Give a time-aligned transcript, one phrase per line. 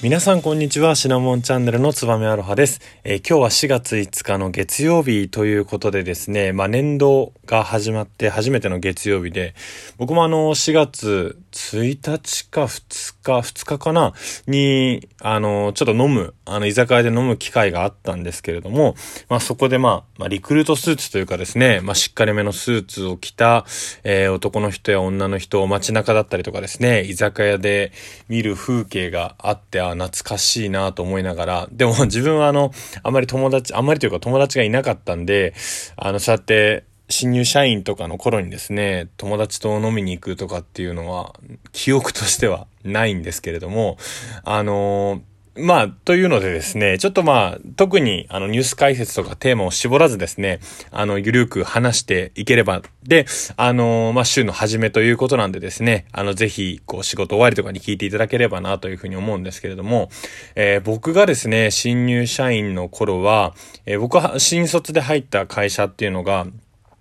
[0.00, 0.94] 皆さんこんにちは。
[0.94, 9.56] シナモンチャンネルのつばめアロハです、えー、今日は4月5日の月曜日ということでですね、まあ年度が始まって初めての月曜日で、
[9.96, 14.12] 僕もあの4月1日か2日、2日かな？
[14.46, 18.94] に、あの、ちょっと飲む、あの居酒屋で飲む機会があったんですけれども、
[19.28, 23.64] まあそこでまあ、まあリクルートスーツというかですね、まあしっかりめのスーツを着た、
[24.04, 27.90] えー、男の人や女の人を街中だったりとかですね、居酒屋で
[28.28, 35.54] 見る風景があって、懐かしいなと思いながら、でも 自分はあの、あまり友達、あんまりというか友達がいなかったんで、
[35.96, 41.34] あの、そうやって、新入社員とかの頃にですね、友達と飲みに行くとかっていうのは、
[41.72, 43.96] 記憶としてはないんですけれども、
[44.44, 45.20] あのー
[45.58, 53.26] まあ、というのでですね、ちょっとまあ、特にあのニュース解説とかテーマを絞らずですね、あの、ゆるく話していければ、で、
[53.56, 60.10] あの、まあ、週の初めということなんでですね、あの、ぜひ、こう、仕事終わりとかに聞いていただければなというふうに思うんですけれども、
[60.54, 63.54] えー、僕がですね、新入社員の頃は、
[63.86, 66.46] えー、僕は新卒で入った会社っていうのが、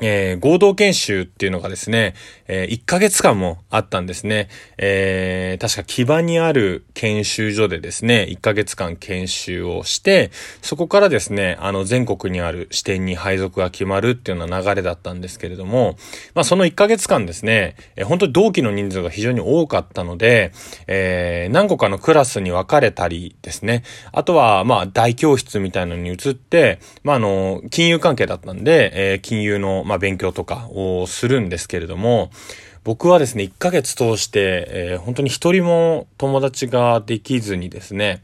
[0.00, 2.14] えー、合同研修っていうのがですね、
[2.46, 4.48] えー、1ヶ月間もあったんですね。
[4.78, 10.30] えー、確か基盤にある研修所でですね、1ヶ月間研修をして、
[10.62, 15.96] そこからですね、あの全国にある支店に配属が決まるっていうような流れだったんですけれども、
[16.34, 20.52] まあその1ヶ月間ですね、えー、本当に同期の人数が非常に多かったので、
[20.86, 23.82] えー、何個かのクラスに分かれたりですね、
[24.12, 32.30] あとはまあ大教室みたいなのに移って、まああの、金融関係だったんで、えー、金融のまあ、勉強とかをするんですけれども、
[32.84, 38.22] 僕はですね、1ヶ月通して、えー、本当に一人も友達ができずにですね、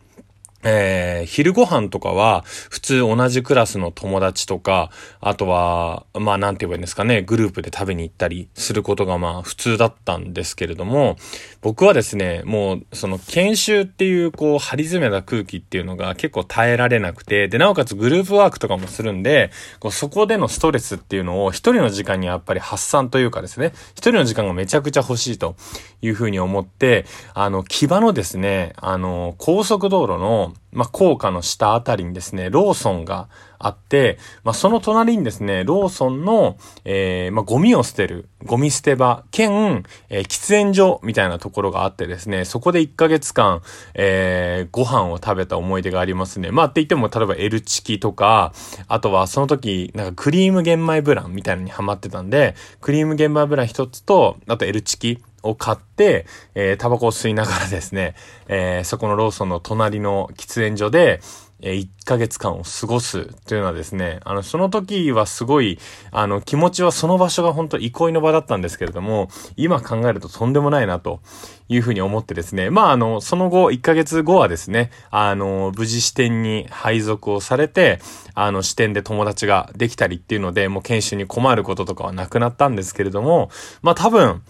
[0.65, 11.17] えー、昼ご飯とかは、普通同じクラスの友達とか、あとは、まあなんて言えばいいんですかね、グループで食べに行ったりすることがまあ普通だったんですけれども、
[11.61, 25.57] 僕はですね、もうその研修っていうこう張り詰めた空気っていうのが結構耐えられなくて、で、なおかつグループワークとかもするんで、こうそこでのストレスっていうのを一人の時間にやっぱり発散というかですね、一人の時間がめちゃくちゃ欲しいと
[26.01, 27.05] いうふうに思って、
[27.35, 33.29] あの、木場のですね、あの、高速道路のまあ、高架の下あたりにですね、ローソンが
[33.59, 43.63] あって、まあ、その隣にですね、ローソンの、えー、まあ、ゴミを捨てる、ゴミ捨て場兼、えー、喫煙所みたいなところがあってですね、そこで1ヶ月間、
[43.95, 46.51] えー、ご飯を食べた思い出がありますね。
[46.51, 48.53] まあ、って言っても、例えば L チキとか、
[48.89, 58.15] あとはその時、なんかクリーム玄米ブランみたいなのにハマってたんで、クリーム玄米ブラン一つと、あと L チキを買って、えー、タバコを吸いながらですね、
[58.49, 61.21] えー、そこのローソンの隣の喫煙所で、
[61.61, 65.79] えー、1ヶ月間を過ごすというのはですね、あの、その時はすごい、
[66.11, 71.21] あの、気持ちはその場所が本当憩いの場だったんですけれども、今考えるととんでもないなと
[71.69, 78.01] いうふうに思ってですね、まあ、あの、その後、1ヶ月後はですね、あの、無事支店に配属をされて、
[78.35, 83.51] あの、支店で友達ができたりっていうので、もう研修に困ることとかはなくなったんですけれども、
[83.81, 84.43] まあ、多分、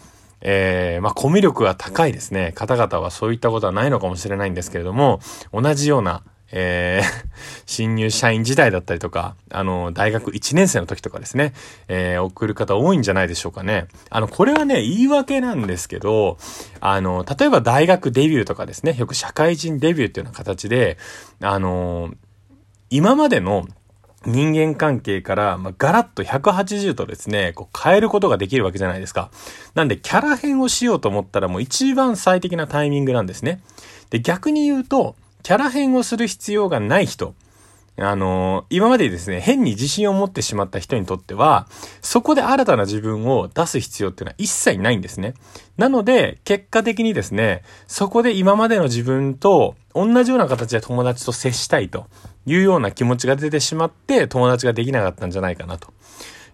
[0.44, 5.20] えー、まあ、コミュ力が高いですね、方々はそういったことはないのかもしれないんですけれども、
[5.52, 6.22] 同じような、
[6.52, 7.26] えー、
[7.64, 11.54] 新入社員時代だったりとか、あの、大学1年生の時とかですね、
[11.88, 13.86] えー、送る方多いんじゃないでしょうかね。
[14.10, 16.36] あの、これはね、言い訳なんですけど、
[16.80, 20.98] あの、例えば大学デビューとかですね、よく社会人デビューっていうような形で、
[21.40, 22.12] あの、
[22.90, 23.66] 今までの
[24.26, 29.30] 人間関係から、まあ、ガラッと180度ですね、こう変えることができるわけじゃないですか。
[29.74, 33.62] なんで、キャラ編をしようと思ったらもう一番最適なタイミングなんですね。
[34.10, 37.34] で、逆に言うと、キャラ編をする必要がない人。
[37.96, 41.68] あの今までですね、変に自信を持ってしまった人にとっては、
[42.02, 45.34] そこで新たな自分を出す必要っていうのは一切ないんですね。
[45.76, 52.06] なので、結果的にですね、そこで今までの自分と同じような形で友達と接したいと
[52.46, 55.92] いうような気持ちが出てしまって友達ができなかったんじゃないかなと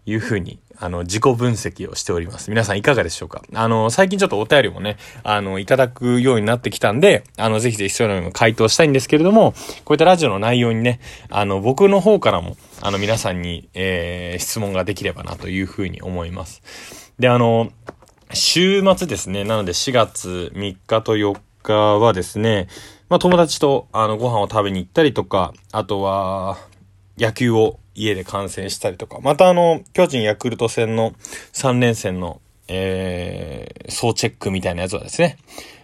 [0.04, 2.50] いうふうに、あの、自己分析をしております。
[2.50, 3.42] 皆さんいかがでしょうか？
[3.54, 9.52] あの、最近ちょっとお便りもね、あの、いただくようになってきたんで、あの、ぜひぜひそういうのにも回答したいんですけれども、
[9.84, 16.62] こういったラジオの内容にね、あの、僕の方からも、あの、皆さんに、えー、質問ができればなというふうに思います。
[17.18, 17.70] で、あの、
[18.32, 22.68] 週末ですね、なので4月3日と4日はですね、
[23.08, 26.58] まあ友達とあのご飯を食べに行ったりとか、あとは
[27.18, 31.12] 野球を家で観戦したりとか、またあの、巨人ヤクルト戦の
[31.52, 35.38] 3連戦の、えー、総チェックみたいなやつはですね、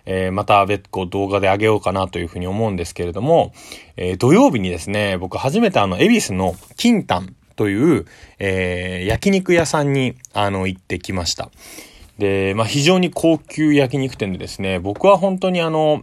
[0.06, 3.52] えー、また別個動画であげようかなというふうに思うんですけれども、
[3.96, 8.06] えー、土曜日にですね、僕初めてあの、恵比寿の金丹という、
[8.38, 11.50] えー、焼肉屋さんに、あの、行ってきました。
[12.18, 16.02] で、まあ、非常に高級焼肉店でですね、僕は本当にあの、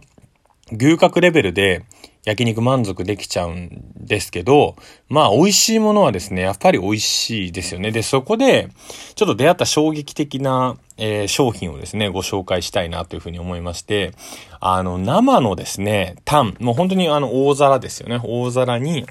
[0.72, 1.84] 牛角レベルで
[2.24, 4.76] 焼肉満足できちゃうんですけど、
[5.08, 7.90] まあ美味しいものはですね、やっぱり美味しいですよね。
[7.90, 8.68] で、そこで、
[9.14, 14.12] ちょっと出会った衝撃的な、えー、商品をですね、ご紹介したいなというふうに思いまして、
[14.60, 18.20] あの、生のですね、タン、もう本当にあの、大皿ですよね。
[18.22, 19.06] 大皿に、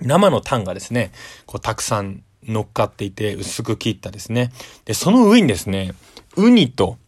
[0.00, 1.12] 生のタンがですね、
[1.46, 4.52] こう、たくさん乗っかっていて、薄く切ったですね。
[4.84, 5.94] で、その上にですね、
[6.36, 6.98] ウニと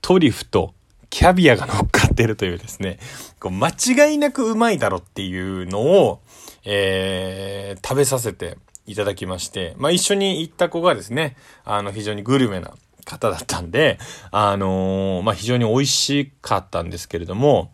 [0.00, 0.72] トリュフと
[1.10, 2.98] キャビアが乗っかってるというですね、
[3.38, 6.20] こう間違いなくうまいだろっていうのを、
[6.64, 12.72] えー、食べさせていただきまして、まあ一緒に行った子がですね、あの非常にグルメな
[13.04, 14.00] 方だったんで、
[14.32, 17.70] あのー、まあ非常に美味しかったんですけれども、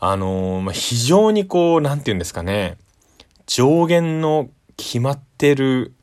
[0.00, 2.76] あのー、まあ非常にこう、なんて言うんですかね、
[3.46, 5.94] 上限の決まってる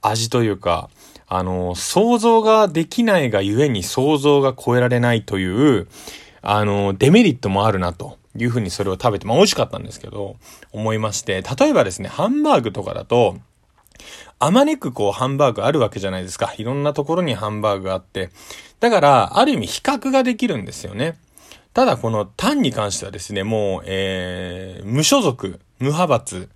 [0.00, 0.88] 味というか、
[1.26, 5.88] あの、想像ができないがゆえに想像が超えられないという、
[6.42, 10.36] あの、デメリットもあるなというふうにそれを食べて、まあ美味しかったんですけど、
[10.72, 13.36] 思いまして、例えばですね、ハンバーグとかだと、
[14.38, 16.54] あまねくこうハンバーグあるわけじゃないですか。
[16.56, 18.30] いろんなところにハンバーグがあって。
[18.80, 21.18] だから、ある意味比較ができるんですよね。
[21.74, 26.48] ただこのタンに関してはですね、もう、えー、無所属、無派閥。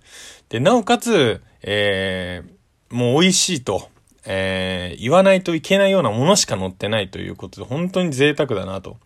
[0.49, 3.89] で、なおかつ、えー、もう美味しいと。
[4.25, 8.97] えー、言わないといけないようなものしか載ってないということで、本当に贅沢だなと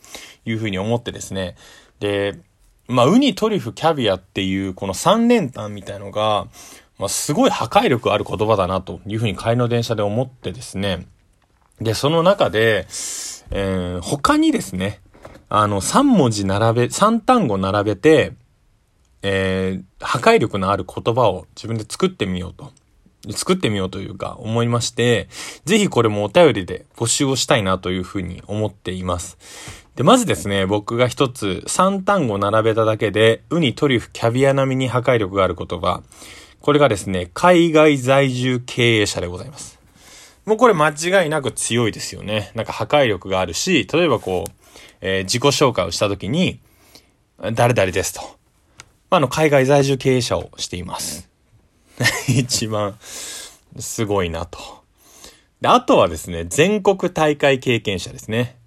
[0.46, 1.56] いうふうに思ってですね。
[2.00, 2.40] で、
[2.88, 6.48] まあ、ウニ、トリュフ、キャビアっていうこの三連単みたいのが、
[6.98, 11.06] まあ、すごい破壊力ある言葉だなというふうに帰りの電車で思ってですね。
[11.82, 12.88] で、その中で、
[13.52, 15.02] えー、他にですね、
[15.50, 18.34] あの、三文字並べ、三単語並べて、
[19.22, 22.72] えー、破壊力のある言葉を自分で作ってみようと。
[23.32, 25.28] 作ってみようというか思いまして、
[25.66, 29.38] ぜひこれもお便りで募集をしたいなというふうに思っています。
[29.96, 36.04] で、まずですね、僕が一つ3単語並べただけで、ウニ、トリュフ、キャビア並みに破壊力がある言葉。
[36.62, 39.80] これがですね、海外在住経営者でございます。
[40.46, 42.52] もうこれ間違いなく強いですよね。
[42.54, 44.52] なんか破壊力があるし、例えばこう、
[45.02, 46.60] えー、自己紹介をしたときに、
[47.54, 48.22] 誰々ですと。
[49.10, 51.30] まあ、あの、海外在住経営者をしています。
[52.28, 52.98] 一番
[53.80, 54.60] すごいなと。
[55.62, 58.58] で、あとはですね、全国大会経験者ですね。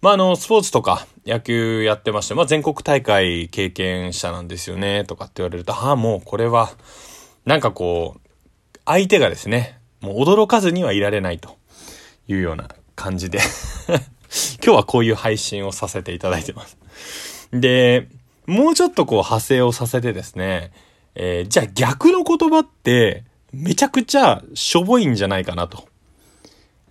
[0.00, 6.72] まあ、あの、スポーツとか野球やってまして、まあ、全国大会経験者なんですよね、とかって言われると、ああ、もうこれは、
[7.44, 8.28] なんかこう、
[8.84, 11.56] 相手がですね、もう驚かずにはいられないと
[12.26, 13.38] いうような感じで
[14.64, 16.76] 今日はこういう配信をさせていただいてます。
[17.52, 18.08] で、
[18.46, 20.72] もうちょっとこう派生をさせてですね、
[21.14, 25.86] えー、じゃあ逆の言葉って、めちゃくちゃしょぼいんじゃないかなと、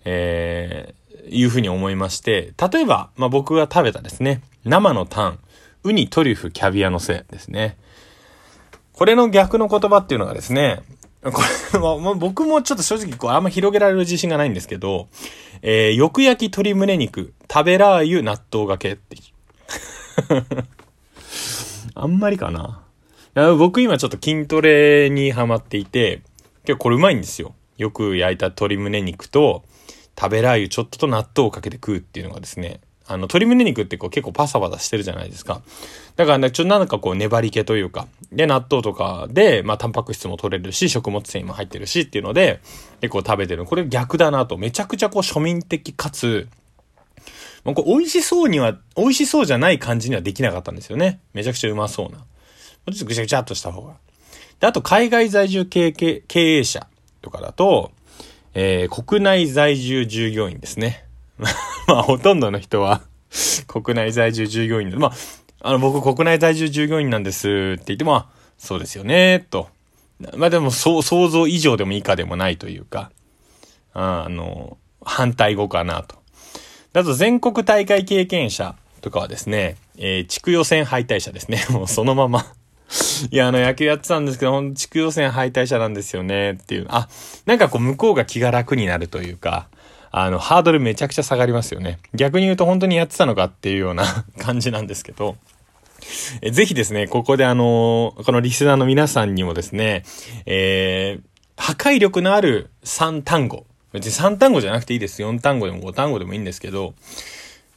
[0.04, 5.38] えー、いうふうに思いまして、例えば、まあ、僕が食べたですね、生のタン、
[5.84, 7.76] ウニ、トリュフ、キャビアのせですね。
[8.92, 10.82] これの逆の言葉っていうのがですね、
[11.22, 11.40] こ
[11.72, 15.08] れは、まあ、僕もちょっと正直こうあんま広げられる自信がないんですけど、
[15.62, 19.16] えー、よく焼き鶏胸肉、食べラー油、納豆がけって。
[21.94, 22.81] あんまりかな。
[23.34, 26.22] 僕今ちょっと筋トレにハマっていて、
[26.64, 27.54] 結構これうまいんですよ。
[27.78, 29.64] よく焼いた鶏胸肉と、
[30.18, 35.62] 食べラー油ちょっとと納豆をかけて食うっていうのがですね、あの、鶏胸肉ってこう結構パサパサしてるじゃないですか。
[36.16, 42.60] だからね、ちょっとなんかこう粘り気というか、で、納豆とかで、まあ、タンパク質も取れるし、食物繊維も入ってるしっていうので、
[43.00, 43.64] 結構食べてる。
[43.64, 44.56] これ逆だなと。
[44.56, 46.48] めちゃくちゃこう庶民的かつ、
[47.64, 51.20] もうこう美味しそうには、美味しそうじゃない感じにはできなかったんですよね。
[51.32, 52.24] めちゃくちゃうまそうな。
[52.86, 53.94] ちょっとぐちゃぐちゃっとした方が。
[54.60, 56.86] で、あと、海外在住経経営者
[57.20, 57.92] とかだと、
[58.54, 61.04] えー、国内在住従業員ですね。
[61.86, 63.02] まあ、ほとんどの人は
[63.66, 65.12] 国内在住従業員で、まあ、
[65.60, 68.24] あの、僕国内在住従業員なんですって言っても、
[68.58, 69.68] そうですよね、と。
[70.36, 73.10] まあでも、そう、想像以上でも以下でもないというか、
[73.94, 76.16] あの、反対語かなと。
[76.92, 81.64] だと、全国大会経験者とかはですね、えー、地区予選敗退者ですね。
[81.70, 82.46] もうそのまま
[83.30, 86.86] いや、あの、野球やってたんですけど、ほんと地区予選敗退者なんですよね、っていう。
[86.88, 87.08] あ、
[87.46, 89.68] なんかこう、向こうが気が楽になるというか、
[90.10, 91.98] あの、ハードルめちゃくちゃ下がりますよね。
[92.14, 94.04] 逆に言うと本当にやってたのかっていうような
[94.38, 95.36] 感じなんですけど、
[96.42, 100.02] えぜひですね、ここであのこのリスナーの皆さんにもですね、
[100.46, 103.66] えー、破壊力のある3単語。
[103.92, 105.22] 別に3単語じゃなくていいです。
[105.22, 106.94] 4単語でも5単語でもいいんですけど、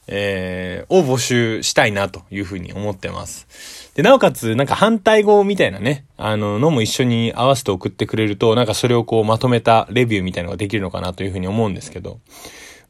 [0.08, 3.92] えー、を募集したいなというふうに思ってます。
[3.94, 12.20] で、なおかつ、なんか反対語みたいなね、あの、のも一緒に合わせて送ってくれると、なんかそれをこうまとめたレビューみたいなのができるのかなというふうに思うんですけど、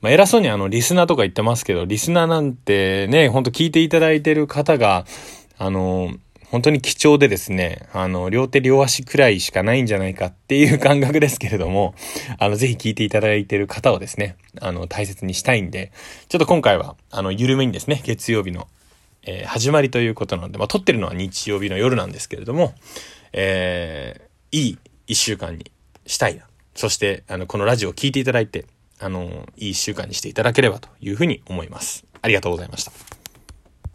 [0.01, 5.07] まあ、偉そうにあの、リスナーとか言ってますけど、リスナーなんてね、ほんと聞いていただいてる方が、
[5.59, 6.13] あの、
[6.51, 11.95] 本当に貴重でですね、あの、両手両足くらいしかないんじゃないかっていう感覚ですけれども、
[12.39, 15.93] あの、ぜひ聞いていただいている方をですね、あの、大切にしたいんで、
[16.29, 18.69] ちょっと今回は、あの、緩めにですね、月曜日の、
[19.25, 22.75] えー、始まりということなので、まあ、撮ってるのは日曜日の夜なんですけれども、
[23.33, 25.73] えー、いい一週間に
[26.07, 26.45] したいな。
[26.77, 28.67] そして、あの、このラジオを聴いていただいて、
[29.01, 32.05] あの、いい一週間にしていただければというふうに思います。
[32.23, 33.16] ありがとうございました。